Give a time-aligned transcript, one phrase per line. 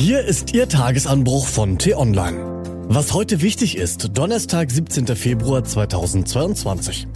[0.00, 2.62] Hier ist Ihr Tagesanbruch von T-Online.
[2.86, 5.08] Was heute wichtig ist, Donnerstag, 17.
[5.16, 7.08] Februar 2022.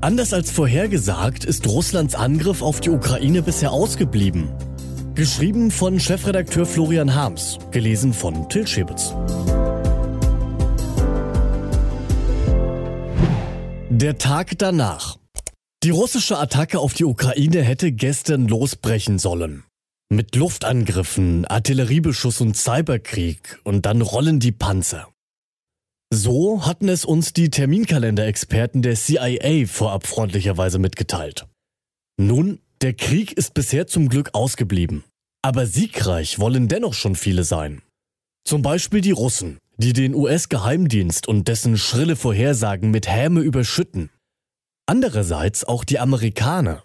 [0.00, 4.50] Anders als vorhergesagt ist Russlands Angriff auf die Ukraine bisher ausgeblieben.
[5.14, 9.14] Geschrieben von Chefredakteur Florian Harms, gelesen von Till Schäbitz.
[13.90, 15.18] Der Tag danach.
[15.84, 19.62] Die russische Attacke auf die Ukraine hätte gestern losbrechen sollen.
[20.10, 25.08] Mit Luftangriffen, Artilleriebeschuss und Cyberkrieg und dann rollen die Panzer.
[26.10, 31.46] So hatten es uns die Terminkalenderexperten der CIA vorab freundlicherweise mitgeteilt.
[32.18, 35.04] Nun, der Krieg ist bisher zum Glück ausgeblieben.
[35.42, 37.82] Aber siegreich wollen dennoch schon viele sein.
[38.44, 44.08] Zum Beispiel die Russen, die den US-Geheimdienst und dessen schrille Vorhersagen mit Häme überschütten.
[44.86, 46.82] Andererseits auch die Amerikaner,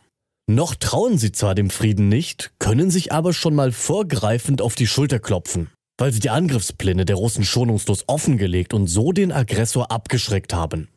[0.48, 4.88] noch trauen sie zwar dem Frieden nicht, können sich aber schon mal vorgreifend auf die
[4.88, 10.54] Schulter klopfen, weil sie die Angriffspläne der Russen schonungslos offengelegt und so den Aggressor abgeschreckt
[10.54, 10.90] haben.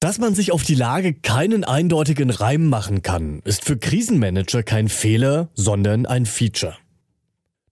[0.00, 4.88] Dass man sich auf die Lage keinen eindeutigen Reim machen kann, ist für Krisenmanager kein
[4.88, 6.76] Fehler, sondern ein Feature.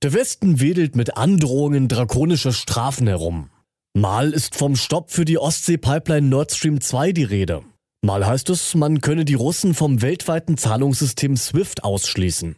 [0.02, 3.50] Der Westen wedelt mit Androhungen drakonischer Strafen herum.
[3.94, 7.62] Mal ist vom Stopp für die Ostsee-Pipeline Nord Stream 2 die Rede.
[8.05, 12.55] Mal heißt es, man könne die Russen vom weltweiten Zahlungssystem SWIFT ausschließen.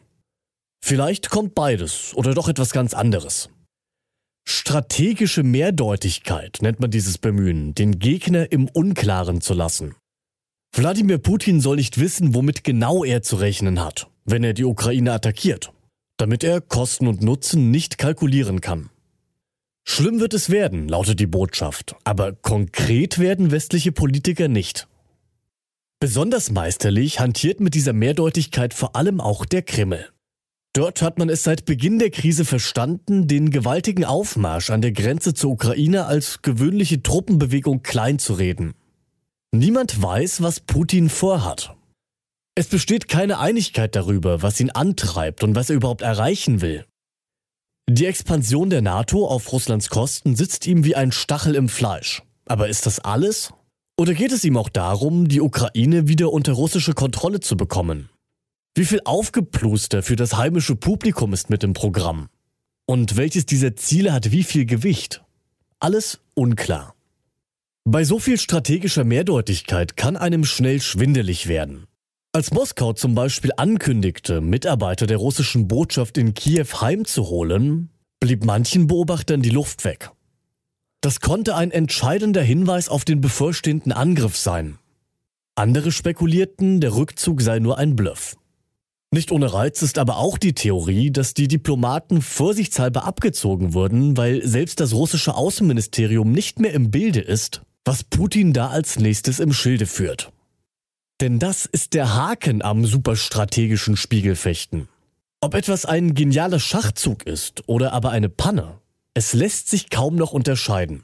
[0.85, 3.49] Vielleicht kommt beides oder doch etwas ganz anderes.
[4.45, 9.95] Strategische Mehrdeutigkeit nennt man dieses Bemühen, den Gegner im Unklaren zu lassen.
[10.75, 15.13] Wladimir Putin soll nicht wissen, womit genau er zu rechnen hat, wenn er die Ukraine
[15.13, 15.73] attackiert,
[16.17, 18.91] damit er Kosten und Nutzen nicht kalkulieren kann.
[19.85, 24.89] Schlimm wird es werden, lautet die Botschaft, aber konkret werden westliche Politiker nicht.
[25.99, 30.11] Besonders meisterlich hantiert mit dieser Mehrdeutigkeit vor allem auch der Kreml.
[30.75, 35.33] Dort hat man es seit Beginn der Krise verstanden, den gewaltigen Aufmarsch an der Grenze
[35.33, 38.75] zur Ukraine als gewöhnliche Truppenbewegung kleinzureden.
[39.53, 41.75] Niemand weiß, was Putin vorhat.
[42.55, 46.85] Es besteht keine Einigkeit darüber, was ihn antreibt und was er überhaupt erreichen will.
[47.89, 52.23] Die Expansion der NATO auf Russlands Kosten sitzt ihm wie ein Stachel im Fleisch.
[52.45, 53.55] Aber ist das alles?
[53.99, 58.11] Oder geht es ihm auch darum, die Ukraine wieder unter russische Kontrolle zu bekommen?
[58.75, 62.29] Wie viel Aufgepluster für das heimische Publikum ist mit dem Programm?
[62.85, 65.25] Und welches dieser Ziele hat wie viel Gewicht?
[65.81, 66.95] Alles unklar.
[67.85, 71.87] Bei so viel strategischer Mehrdeutigkeit kann einem schnell schwindelig werden.
[72.33, 77.89] Als Moskau zum Beispiel ankündigte, Mitarbeiter der russischen Botschaft in Kiew heimzuholen,
[78.21, 80.11] blieb manchen Beobachtern die Luft weg.
[81.01, 84.79] Das konnte ein entscheidender Hinweis auf den bevorstehenden Angriff sein.
[85.55, 88.37] Andere spekulierten, der Rückzug sei nur ein Bluff.
[89.13, 94.47] Nicht ohne Reiz ist aber auch die Theorie, dass die Diplomaten vorsichtshalber abgezogen wurden, weil
[94.47, 99.53] selbst das russische Außenministerium nicht mehr im Bilde ist, was Putin da als nächstes im
[99.53, 100.33] Schilde führt.
[101.21, 104.89] Denn das ist der Haken am superstrategischen Spiegelfechten.
[105.41, 108.81] Ob etwas ein genialer Schachzug ist oder aber eine Panne,
[109.17, 111.03] es lässt sich kaum noch unterscheiden.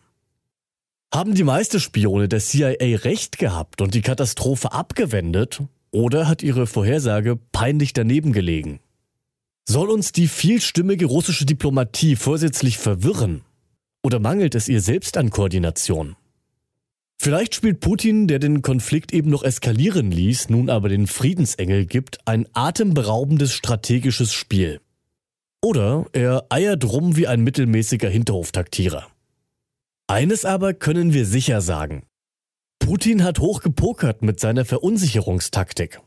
[1.15, 5.63] Haben die meisten Spione der CIA recht gehabt und die Katastrophe abgewendet,
[5.93, 8.81] oder hat ihre Vorhersage peinlich daneben gelegen?
[9.67, 13.45] Soll uns die vielstimmige russische Diplomatie vorsätzlich verwirren?
[14.03, 16.15] Oder mangelt es ihr selbst an Koordination?
[17.19, 22.19] Vielleicht spielt Putin, der den Konflikt eben noch eskalieren ließ, nun aber den Friedensengel gibt,
[22.29, 24.82] ein atemberaubendes strategisches Spiel.
[25.65, 29.07] Oder er eiert rum wie ein mittelmäßiger Hinterhoftaktierer.
[30.09, 32.03] Eines aber können wir sicher sagen.
[32.81, 36.01] Putin hat hoch gepokert mit seiner Verunsicherungstaktik.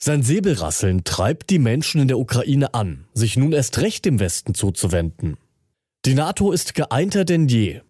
[0.00, 4.54] Sein Säbelrasseln treibt die Menschen in der Ukraine an, sich nun erst recht dem Westen
[4.54, 5.36] zuzuwenden.
[6.04, 7.80] Die NATO ist geeinter denn je.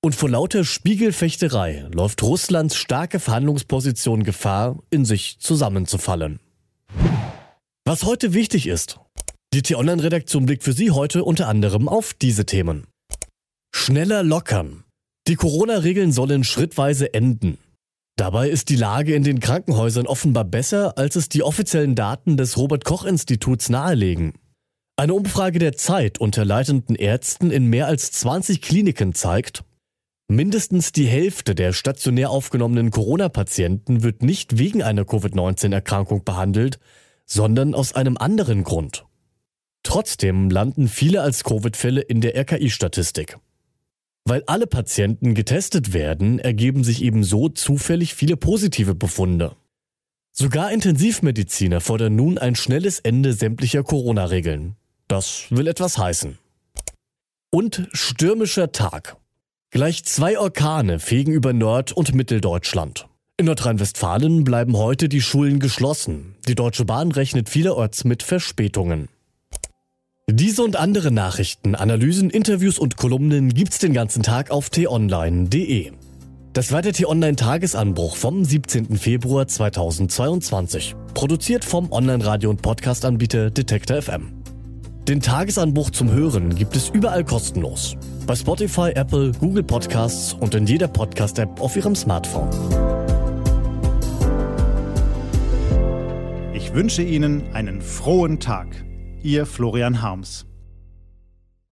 [0.00, 6.40] Und vor lauter Spiegelfechterei läuft Russlands starke Verhandlungsposition Gefahr, in sich zusammenzufallen.
[7.84, 9.00] Was heute wichtig ist,
[9.54, 12.86] die T-Online-Redaktion blickt für Sie heute unter anderem auf diese Themen.
[13.74, 14.84] Schneller lockern.
[15.28, 17.58] Die Corona-Regeln sollen schrittweise enden.
[18.16, 22.56] Dabei ist die Lage in den Krankenhäusern offenbar besser, als es die offiziellen Daten des
[22.56, 24.34] Robert Koch Instituts nahelegen.
[24.98, 29.64] Eine Umfrage der Zeit unter leitenden Ärzten in mehr als 20 Kliniken zeigt,
[30.28, 36.78] mindestens die Hälfte der stationär aufgenommenen Corona-Patienten wird nicht wegen einer Covid-19-Erkrankung behandelt,
[37.26, 39.05] sondern aus einem anderen Grund.
[39.86, 43.38] Trotzdem landen viele als Covid-Fälle in der RKI-Statistik.
[44.24, 49.54] Weil alle Patienten getestet werden, ergeben sich ebenso zufällig viele positive Befunde.
[50.32, 54.74] Sogar Intensivmediziner fordern nun ein schnelles Ende sämtlicher Corona-Regeln.
[55.06, 56.36] Das will etwas heißen.
[57.50, 59.16] Und stürmischer Tag.
[59.70, 63.06] Gleich zwei Orkane fegen über Nord- und Mitteldeutschland.
[63.36, 66.34] In Nordrhein-Westfalen bleiben heute die Schulen geschlossen.
[66.48, 69.08] Die Deutsche Bahn rechnet vielerorts mit Verspätungen.
[70.28, 75.92] Diese und andere Nachrichten, Analysen, Interviews und Kolumnen gibt's den ganzen Tag auf t-online.de.
[76.52, 78.96] Das war der T-Online-Tagesanbruch vom 17.
[78.96, 80.96] Februar 2022.
[81.14, 84.32] Produziert vom Online-Radio- und Podcast-Anbieter Detektor FM.
[85.06, 87.96] Den Tagesanbruch zum Hören gibt es überall kostenlos.
[88.26, 92.50] Bei Spotify, Apple, Google Podcasts und in jeder Podcast-App auf Ihrem Smartphone.
[96.52, 98.86] Ich wünsche Ihnen einen frohen Tag.
[99.22, 100.46] Ihr Florian Harms.